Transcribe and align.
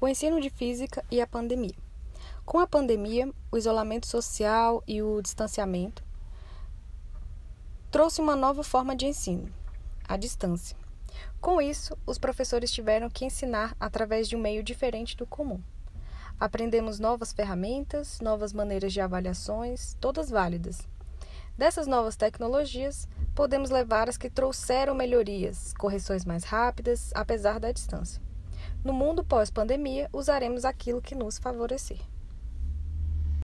o 0.00 0.08
ensino 0.08 0.40
de 0.40 0.48
física 0.48 1.04
e 1.10 1.20
a 1.20 1.26
pandemia. 1.26 1.74
Com 2.44 2.58
a 2.58 2.66
pandemia, 2.66 3.30
o 3.52 3.58
isolamento 3.58 4.06
social 4.06 4.82
e 4.86 5.02
o 5.02 5.20
distanciamento 5.20 6.02
trouxe 7.90 8.20
uma 8.20 8.36
nova 8.36 8.62
forma 8.62 8.94
de 8.94 9.06
ensino, 9.06 9.52
a 10.08 10.16
distância. 10.16 10.76
Com 11.40 11.60
isso, 11.60 11.96
os 12.06 12.18
professores 12.18 12.70
tiveram 12.70 13.10
que 13.10 13.24
ensinar 13.24 13.76
através 13.80 14.28
de 14.28 14.36
um 14.36 14.40
meio 14.40 14.62
diferente 14.62 15.16
do 15.16 15.26
comum. 15.26 15.60
Aprendemos 16.38 16.98
novas 16.98 17.32
ferramentas, 17.32 18.20
novas 18.20 18.52
maneiras 18.52 18.92
de 18.92 19.00
avaliações, 19.00 19.96
todas 20.00 20.30
válidas. 20.30 20.88
Dessas 21.58 21.86
novas 21.86 22.16
tecnologias, 22.16 23.06
podemos 23.34 23.70
levar 23.70 24.08
as 24.08 24.16
que 24.16 24.30
trouxeram 24.30 24.94
melhorias, 24.94 25.74
correções 25.74 26.24
mais 26.24 26.44
rápidas, 26.44 27.10
apesar 27.14 27.60
da 27.60 27.72
distância. 27.72 28.29
No 28.82 28.94
mundo 28.94 29.22
pós-pandemia, 29.22 30.08
usaremos 30.10 30.64
aquilo 30.64 31.02
que 31.02 31.14
nos 31.14 31.38
favorecer. 31.38 31.98